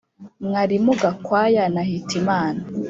[0.41, 2.61] mwalimu gakwaya na hitimana